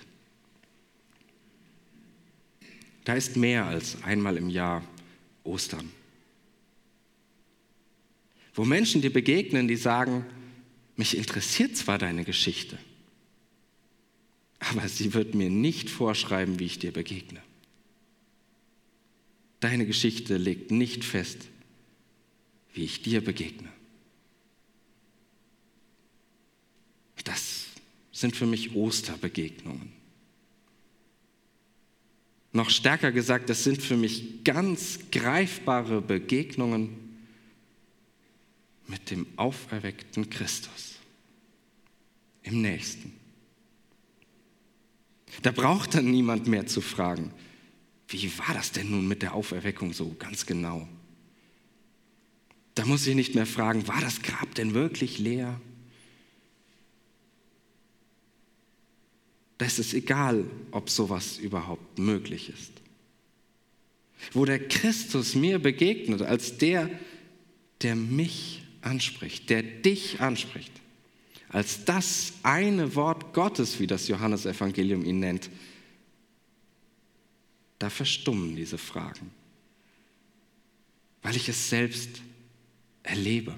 Da 3.04 3.12
ist 3.12 3.36
mehr 3.36 3.66
als 3.66 4.02
einmal 4.02 4.38
im 4.38 4.48
Jahr 4.48 4.82
Ostern. 5.44 5.92
Wo 8.54 8.64
Menschen 8.64 9.02
dir 9.02 9.12
begegnen, 9.12 9.68
die 9.68 9.76
sagen, 9.76 10.24
mich 10.96 11.14
interessiert 11.14 11.76
zwar 11.76 11.98
deine 11.98 12.24
Geschichte, 12.24 12.78
aber 14.60 14.88
sie 14.88 15.12
wird 15.12 15.34
mir 15.34 15.50
nicht 15.50 15.90
vorschreiben, 15.90 16.58
wie 16.58 16.64
ich 16.64 16.78
dir 16.78 16.94
begegne. 16.94 17.42
Deine 19.60 19.84
Geschichte 19.84 20.38
legt 20.38 20.70
nicht 20.70 21.04
fest, 21.04 21.48
wie 22.72 22.84
ich 22.84 23.02
dir 23.02 23.22
begegne. 23.22 23.68
Das 27.24 27.69
sind 28.20 28.36
für 28.36 28.46
mich 28.46 28.74
Osterbegegnungen. 28.74 29.92
Noch 32.52 32.68
stärker 32.68 33.12
gesagt, 33.12 33.48
das 33.48 33.64
sind 33.64 33.80
für 33.80 33.96
mich 33.96 34.44
ganz 34.44 34.98
greifbare 35.10 36.02
Begegnungen 36.02 36.90
mit 38.88 39.10
dem 39.10 39.26
auferweckten 39.36 40.28
Christus 40.28 40.96
im 42.42 42.60
Nächsten. 42.60 43.12
Da 45.42 45.52
braucht 45.52 45.94
dann 45.94 46.10
niemand 46.10 46.48
mehr 46.48 46.66
zu 46.66 46.80
fragen, 46.80 47.32
wie 48.08 48.36
war 48.38 48.52
das 48.52 48.72
denn 48.72 48.90
nun 48.90 49.06
mit 49.06 49.22
der 49.22 49.34
Auferweckung 49.34 49.92
so 49.92 50.16
ganz 50.18 50.44
genau? 50.44 50.88
Da 52.74 52.84
muss 52.84 53.06
ich 53.06 53.14
nicht 53.14 53.36
mehr 53.36 53.46
fragen, 53.46 53.86
war 53.86 54.00
das 54.00 54.22
Grab 54.22 54.54
denn 54.56 54.74
wirklich 54.74 55.18
leer? 55.18 55.60
Da 59.60 59.66
ist 59.66 59.78
es 59.78 59.92
egal, 59.92 60.46
ob 60.70 60.88
sowas 60.88 61.36
überhaupt 61.36 61.98
möglich 61.98 62.48
ist. 62.48 62.72
Wo 64.32 64.46
der 64.46 64.58
Christus 64.58 65.34
mir 65.34 65.58
begegnet 65.58 66.22
als 66.22 66.56
der, 66.56 66.88
der 67.82 67.94
mich 67.94 68.62
anspricht, 68.80 69.50
der 69.50 69.62
dich 69.62 70.18
anspricht, 70.22 70.72
als 71.50 71.84
das 71.84 72.32
eine 72.42 72.94
Wort 72.94 73.34
Gottes, 73.34 73.78
wie 73.80 73.86
das 73.86 74.08
Johannesevangelium 74.08 75.04
ihn 75.04 75.20
nennt, 75.20 75.50
da 77.78 77.90
verstummen 77.90 78.56
diese 78.56 78.78
Fragen, 78.78 79.30
weil 81.20 81.36
ich 81.36 81.50
es 81.50 81.68
selbst 81.68 82.22
erlebe. 83.02 83.54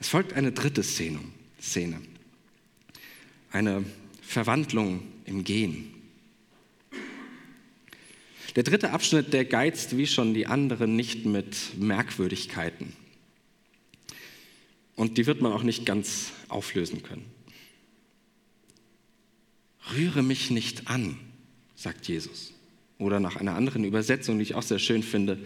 Es 0.00 0.08
folgt 0.08 0.32
eine 0.32 0.52
dritte 0.52 0.82
Szene, 0.82 1.20
Szene. 1.60 2.00
eine 3.50 3.84
Verwandlung 4.22 5.02
im 5.24 5.42
Gehen. 5.42 5.94
Der 8.54 8.62
dritte 8.62 8.90
Abschnitt, 8.90 9.32
der 9.32 9.44
geizt 9.44 9.96
wie 9.96 10.06
schon 10.06 10.34
die 10.34 10.46
anderen 10.46 10.96
nicht 10.96 11.26
mit 11.26 11.78
Merkwürdigkeiten. 11.78 12.92
Und 14.96 15.16
die 15.16 15.26
wird 15.26 15.40
man 15.40 15.52
auch 15.52 15.62
nicht 15.62 15.86
ganz 15.86 16.32
auflösen 16.48 17.02
können. 17.02 17.24
Rühre 19.94 20.22
mich 20.22 20.50
nicht 20.50 20.88
an, 20.88 21.18
sagt 21.76 22.08
Jesus. 22.08 22.52
Oder 22.98 23.20
nach 23.20 23.36
einer 23.36 23.54
anderen 23.54 23.84
Übersetzung, 23.84 24.38
die 24.38 24.42
ich 24.42 24.54
auch 24.54 24.62
sehr 24.62 24.80
schön 24.80 25.02
finde, 25.02 25.38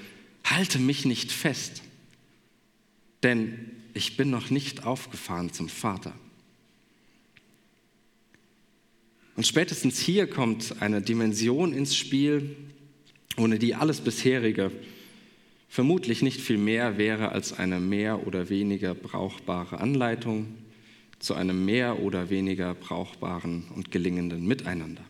halte 0.44 0.78
mich 0.78 1.04
nicht 1.04 1.30
fest. 1.32 1.82
denn 3.22 3.81
ich 3.94 4.16
bin 4.16 4.30
noch 4.30 4.50
nicht 4.50 4.84
aufgefahren 4.86 5.52
zum 5.52 5.68
Vater. 5.68 6.12
Und 9.36 9.46
spätestens 9.46 9.98
hier 9.98 10.26
kommt 10.26 10.80
eine 10.80 11.00
Dimension 11.00 11.72
ins 11.72 11.96
Spiel, 11.96 12.56
ohne 13.36 13.58
die 13.58 13.74
alles 13.74 14.00
bisherige 14.00 14.70
vermutlich 15.68 16.20
nicht 16.20 16.40
viel 16.40 16.58
mehr 16.58 16.98
wäre 16.98 17.32
als 17.32 17.58
eine 17.58 17.80
mehr 17.80 18.26
oder 18.26 18.50
weniger 18.50 18.94
brauchbare 18.94 19.80
Anleitung 19.80 20.54
zu 21.18 21.32
einem 21.34 21.64
mehr 21.64 22.00
oder 22.00 22.28
weniger 22.28 22.74
brauchbaren 22.74 23.64
und 23.74 23.90
gelingenden 23.90 24.46
Miteinander. 24.46 25.02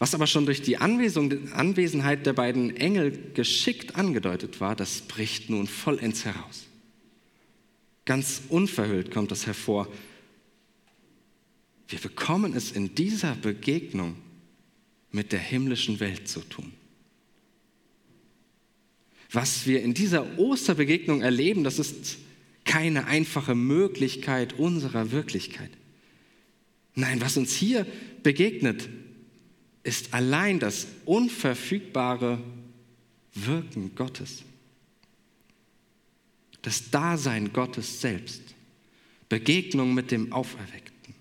Was 0.00 0.14
aber 0.14 0.26
schon 0.26 0.46
durch 0.46 0.62
die 0.62 0.78
Anwesenheit 0.78 2.24
der 2.24 2.32
beiden 2.32 2.74
Engel 2.74 3.32
geschickt 3.34 3.96
angedeutet 3.96 4.58
war, 4.58 4.74
das 4.74 5.02
bricht 5.02 5.50
nun 5.50 5.66
vollends 5.66 6.24
heraus. 6.24 6.64
Ganz 8.06 8.40
unverhüllt 8.48 9.10
kommt 9.10 9.30
das 9.30 9.46
hervor. 9.46 9.86
Wir 11.86 11.98
bekommen 11.98 12.56
es 12.56 12.72
in 12.72 12.94
dieser 12.94 13.34
Begegnung 13.34 14.16
mit 15.10 15.32
der 15.32 15.38
himmlischen 15.38 16.00
Welt 16.00 16.26
zu 16.28 16.40
tun. 16.40 16.72
Was 19.30 19.66
wir 19.66 19.82
in 19.82 19.92
dieser 19.92 20.38
Osterbegegnung 20.38 21.20
erleben, 21.20 21.62
das 21.62 21.78
ist 21.78 22.16
keine 22.64 23.06
einfache 23.06 23.54
Möglichkeit 23.54 24.54
unserer 24.54 25.12
Wirklichkeit. 25.12 25.70
Nein, 26.94 27.20
was 27.20 27.36
uns 27.36 27.52
hier 27.52 27.86
begegnet, 28.22 28.88
ist 29.82 30.12
allein 30.12 30.60
das 30.60 30.86
unverfügbare 31.04 32.42
Wirken 33.34 33.94
Gottes. 33.94 34.42
Das 36.62 36.90
Dasein 36.90 37.52
Gottes 37.52 38.00
selbst. 38.00 38.42
Begegnung 39.28 39.94
mit 39.94 40.10
dem 40.10 40.32
Auferweckten. 40.32 41.14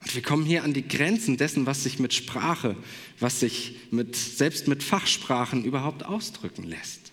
Und 0.00 0.14
wir 0.14 0.22
kommen 0.22 0.44
hier 0.44 0.64
an 0.64 0.74
die 0.74 0.86
Grenzen 0.86 1.36
dessen, 1.36 1.66
was 1.66 1.84
sich 1.84 1.98
mit 1.98 2.12
Sprache, 2.12 2.76
was 3.18 3.40
sich 3.40 3.76
mit, 3.90 4.16
selbst 4.16 4.66
mit 4.66 4.82
Fachsprachen 4.82 5.64
überhaupt 5.64 6.04
ausdrücken 6.04 6.64
lässt. 6.64 7.12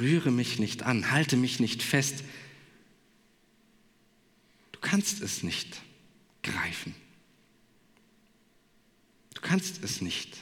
Rühre 0.00 0.32
mich 0.32 0.58
nicht 0.58 0.82
an, 0.82 1.12
halte 1.12 1.36
mich 1.36 1.60
nicht 1.60 1.82
fest. 1.82 2.24
Du 4.72 4.80
kannst 4.80 5.22
es 5.22 5.42
nicht 5.44 5.83
greifen. 6.44 6.94
Du 9.34 9.40
kannst 9.40 9.82
es 9.82 10.00
nicht 10.00 10.36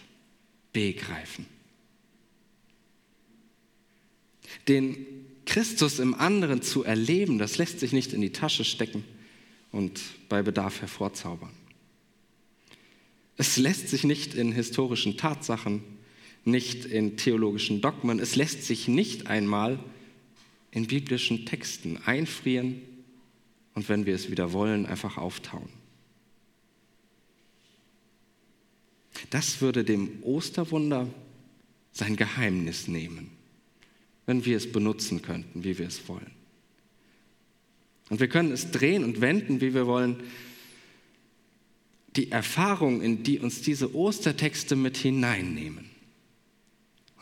begreifen. 0.74 1.46
Den 4.68 5.06
Christus 5.46 5.98
im 5.98 6.14
anderen 6.14 6.62
zu 6.62 6.84
erleben, 6.84 7.38
das 7.38 7.58
lässt 7.58 7.80
sich 7.80 7.92
nicht 7.92 8.12
in 8.12 8.20
die 8.20 8.32
Tasche 8.32 8.64
stecken 8.64 9.04
und 9.70 10.00
bei 10.28 10.42
Bedarf 10.42 10.80
hervorzaubern. 10.80 11.50
Es 13.36 13.56
lässt 13.56 13.88
sich 13.88 14.04
nicht 14.04 14.34
in 14.34 14.52
historischen 14.52 15.16
Tatsachen, 15.16 15.82
nicht 16.44 16.84
in 16.84 17.16
theologischen 17.16 17.80
Dogmen, 17.80 18.18
es 18.18 18.36
lässt 18.36 18.64
sich 18.64 18.88
nicht 18.88 19.26
einmal 19.26 19.78
in 20.70 20.86
biblischen 20.86 21.46
Texten 21.46 21.98
einfrieren 21.98 22.82
und 23.74 23.88
wenn 23.88 24.06
wir 24.06 24.14
es 24.14 24.30
wieder 24.30 24.52
wollen, 24.52 24.86
einfach 24.86 25.16
auftauen. 25.16 25.68
Das 29.32 29.62
würde 29.62 29.82
dem 29.82 30.22
Osterwunder 30.24 31.08
sein 31.90 32.16
Geheimnis 32.16 32.86
nehmen, 32.86 33.30
wenn 34.26 34.44
wir 34.44 34.58
es 34.58 34.70
benutzen 34.70 35.22
könnten, 35.22 35.64
wie 35.64 35.78
wir 35.78 35.86
es 35.86 36.06
wollen. 36.06 36.30
Und 38.10 38.20
wir 38.20 38.28
können 38.28 38.52
es 38.52 38.72
drehen 38.72 39.02
und 39.04 39.22
wenden, 39.22 39.62
wie 39.62 39.72
wir 39.72 39.86
wollen. 39.86 40.16
Die 42.14 42.30
Erfahrung, 42.30 43.00
in 43.00 43.22
die 43.22 43.38
uns 43.38 43.62
diese 43.62 43.94
Ostertexte 43.96 44.76
mit 44.76 44.98
hineinnehmen. 44.98 45.86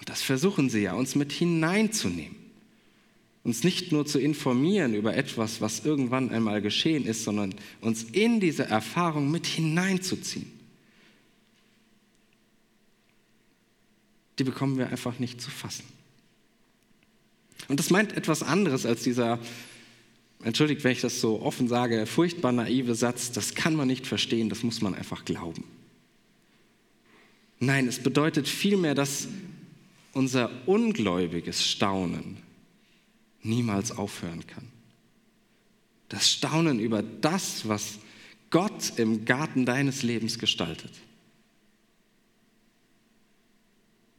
Und 0.00 0.08
das 0.08 0.20
versuchen 0.20 0.68
sie 0.68 0.80
ja, 0.80 0.94
uns 0.94 1.14
mit 1.14 1.30
hineinzunehmen. 1.30 2.34
Uns 3.44 3.62
nicht 3.62 3.92
nur 3.92 4.04
zu 4.04 4.18
informieren 4.18 4.94
über 4.94 5.16
etwas, 5.16 5.60
was 5.60 5.84
irgendwann 5.84 6.30
einmal 6.30 6.60
geschehen 6.60 7.06
ist, 7.06 7.22
sondern 7.22 7.54
uns 7.80 8.02
in 8.02 8.40
diese 8.40 8.64
Erfahrung 8.64 9.30
mit 9.30 9.46
hineinzuziehen. 9.46 10.59
Die 14.40 14.44
bekommen 14.44 14.78
wir 14.78 14.88
einfach 14.88 15.18
nicht 15.18 15.38
zu 15.40 15.50
fassen. 15.50 15.84
Und 17.68 17.78
das 17.78 17.90
meint 17.90 18.16
etwas 18.16 18.42
anderes 18.42 18.86
als 18.86 19.02
dieser, 19.02 19.38
entschuldigt, 20.42 20.82
wenn 20.82 20.92
ich 20.92 21.02
das 21.02 21.20
so 21.20 21.42
offen 21.42 21.68
sage, 21.68 22.06
furchtbar 22.06 22.50
naive 22.50 22.94
Satz, 22.94 23.32
das 23.32 23.54
kann 23.54 23.74
man 23.74 23.86
nicht 23.86 24.06
verstehen, 24.06 24.48
das 24.48 24.62
muss 24.62 24.80
man 24.80 24.94
einfach 24.94 25.26
glauben. 25.26 25.64
Nein, 27.58 27.86
es 27.86 27.98
bedeutet 28.02 28.48
vielmehr, 28.48 28.94
dass 28.94 29.28
unser 30.14 30.50
ungläubiges 30.66 31.68
Staunen 31.68 32.38
niemals 33.42 33.92
aufhören 33.92 34.46
kann. 34.46 34.66
Das 36.08 36.30
Staunen 36.30 36.80
über 36.80 37.02
das, 37.02 37.68
was 37.68 37.98
Gott 38.48 38.94
im 38.96 39.26
Garten 39.26 39.66
deines 39.66 40.02
Lebens 40.02 40.38
gestaltet. 40.38 40.92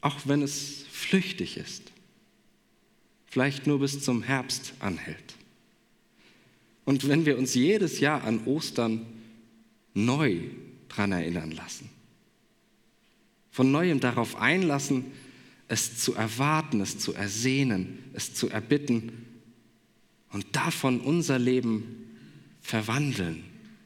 Auch 0.01 0.17
wenn 0.25 0.41
es 0.41 0.83
flüchtig 0.91 1.57
ist, 1.57 1.83
vielleicht 3.27 3.67
nur 3.67 3.79
bis 3.79 4.03
zum 4.03 4.23
Herbst 4.23 4.73
anhält. 4.79 5.35
Und 6.85 7.07
wenn 7.07 7.25
wir 7.25 7.37
uns 7.37 7.53
jedes 7.53 7.99
Jahr 7.99 8.23
an 8.23 8.45
Ostern 8.45 9.05
neu 9.93 10.41
daran 10.89 11.11
erinnern 11.11 11.51
lassen, 11.51 11.89
von 13.51 13.71
neuem 13.71 13.99
darauf 13.99 14.35
einlassen, 14.35 15.05
es 15.67 15.97
zu 15.97 16.15
erwarten, 16.15 16.81
es 16.81 16.99
zu 16.99 17.13
ersehnen, 17.13 17.99
es 18.13 18.33
zu 18.33 18.49
erbitten 18.49 19.11
und 20.31 20.55
davon 20.55 20.99
unser 20.99 21.39
Leben 21.39 22.09
verwandeln 22.61 23.43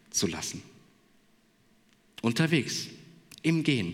zu 0.09 0.27
lassen. 0.27 0.61
Unterwegs, 2.21 2.87
im 3.43 3.63
Gehen, 3.63 3.93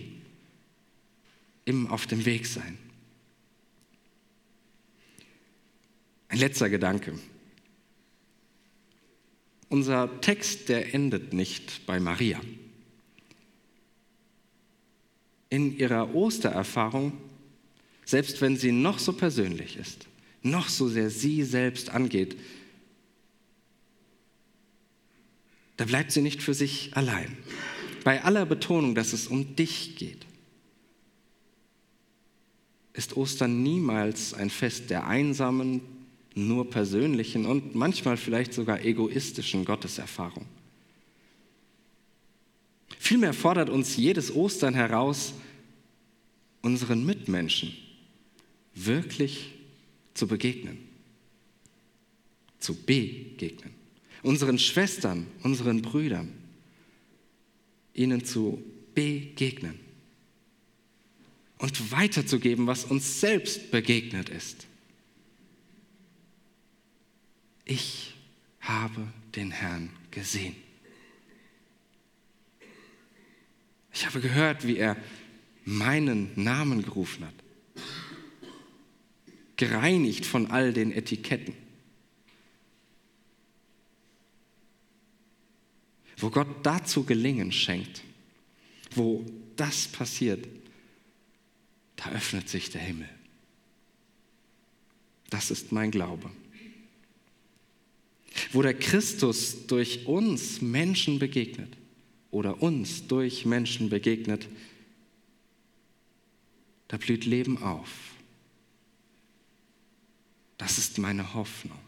im 1.64 1.86
auf 1.88 2.06
dem 2.06 2.24
Weg 2.24 2.46
sein. 2.46 2.78
Ein 6.28 6.38
letzter 6.38 6.70
Gedanke. 6.70 7.18
Unser 9.68 10.20
Text, 10.20 10.68
der 10.68 10.94
endet 10.94 11.32
nicht 11.32 11.86
bei 11.86 12.00
Maria. 12.00 12.40
In 15.50 15.76
ihrer 15.76 16.14
Ostererfahrung, 16.14 17.12
selbst 18.04 18.40
wenn 18.40 18.56
sie 18.56 18.72
noch 18.72 18.98
so 18.98 19.12
persönlich 19.12 19.76
ist, 19.76 20.08
noch 20.42 20.68
so 20.68 20.88
sehr 20.88 21.10
sie 21.10 21.42
selbst 21.42 21.90
angeht, 21.90 22.36
da 25.76 25.84
bleibt 25.84 26.12
sie 26.12 26.22
nicht 26.22 26.42
für 26.42 26.54
sich 26.54 26.96
allein. 26.96 27.36
Bei 28.04 28.24
aller 28.24 28.46
Betonung, 28.46 28.94
dass 28.94 29.12
es 29.12 29.26
um 29.26 29.56
dich 29.56 29.96
geht 29.96 30.26
ist 32.94 33.16
Ostern 33.16 33.62
niemals 33.62 34.34
ein 34.34 34.50
Fest 34.50 34.90
der 34.90 35.06
einsamen, 35.06 35.80
nur 36.34 36.68
persönlichen 36.70 37.46
und 37.46 37.74
manchmal 37.74 38.16
vielleicht 38.16 38.54
sogar 38.54 38.82
egoistischen 38.84 39.64
Gotteserfahrung. 39.64 40.46
Vielmehr 42.98 43.34
fordert 43.34 43.68
uns 43.68 43.96
jedes 43.96 44.34
Ostern 44.34 44.74
heraus, 44.74 45.34
unseren 46.62 47.04
Mitmenschen 47.04 47.74
wirklich 48.74 49.52
zu 50.14 50.26
begegnen, 50.26 50.78
zu 52.60 52.74
begegnen, 52.74 53.72
unseren 54.22 54.58
Schwestern, 54.58 55.26
unseren 55.42 55.82
Brüdern, 55.82 56.32
ihnen 57.94 58.24
zu 58.24 58.62
begegnen 58.94 59.91
und 61.62 61.92
weiterzugeben, 61.92 62.66
was 62.66 62.84
uns 62.84 63.20
selbst 63.20 63.70
begegnet 63.70 64.28
ist. 64.28 64.66
Ich 67.64 68.14
habe 68.60 69.06
den 69.36 69.52
Herrn 69.52 69.90
gesehen. 70.10 70.56
Ich 73.94 74.04
habe 74.06 74.20
gehört, 74.20 74.66
wie 74.66 74.76
er 74.76 74.96
meinen 75.64 76.32
Namen 76.34 76.82
gerufen 76.82 77.24
hat. 77.24 77.34
Gereinigt 79.56 80.26
von 80.26 80.50
all 80.50 80.72
den 80.72 80.90
Etiketten. 80.90 81.54
Wo 86.16 86.28
Gott 86.28 86.48
dazu 86.64 87.04
Gelingen 87.04 87.52
schenkt, 87.52 88.02
wo 88.96 89.24
das 89.54 89.86
passiert, 89.86 90.48
da 92.02 92.10
öffnet 92.10 92.48
sich 92.48 92.70
der 92.70 92.80
Himmel. 92.80 93.08
Das 95.30 95.50
ist 95.50 95.72
mein 95.72 95.90
Glaube. 95.90 96.30
Wo 98.52 98.62
der 98.62 98.74
Christus 98.74 99.66
durch 99.66 100.06
uns 100.06 100.60
Menschen 100.60 101.18
begegnet 101.18 101.76
oder 102.30 102.62
uns 102.62 103.06
durch 103.06 103.44
Menschen 103.44 103.88
begegnet, 103.88 104.48
da 106.88 106.96
blüht 106.96 107.24
Leben 107.24 107.62
auf. 107.62 107.88
Das 110.58 110.78
ist 110.78 110.98
meine 110.98 111.34
Hoffnung. 111.34 111.78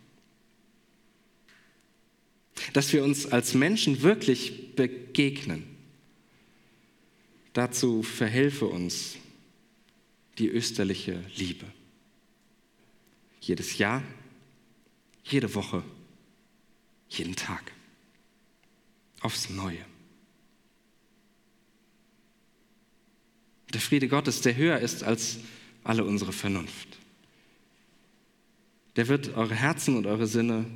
Dass 2.73 2.93
wir 2.93 3.05
uns 3.05 3.27
als 3.27 3.55
Menschen 3.55 4.03
wirklich 4.03 4.75
begegnen. 4.75 5.65
Dazu 7.53 8.03
verhelfe 8.03 8.67
uns 8.67 9.17
die 10.39 10.49
österliche 10.49 11.23
Liebe. 11.37 11.67
Jedes 13.41 13.79
Jahr, 13.79 14.03
jede 15.25 15.55
Woche, 15.55 15.83
jeden 17.09 17.37
Tag. 17.37 17.73
Aufs 19.21 19.49
Neue. 19.49 19.85
Der 23.73 23.81
Friede 23.81 24.07
Gottes, 24.09 24.41
der 24.43 24.55
höher 24.55 24.79
ist 24.79 25.03
als 25.03 25.39
alle 25.83 26.05
unsere 26.05 26.33
Vernunft. 26.33 26.99
Der 28.97 29.09
wird 29.09 29.35
eure 29.35 29.55
Herzen 29.55 29.97
und 29.97 30.07
eure 30.07 30.27
Sinne 30.27 30.67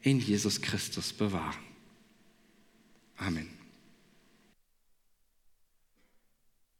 in 0.00 0.18
Jesus 0.18 0.60
Christus 0.60 1.12
bewahren. 1.12 1.62
Amen. 3.16 3.61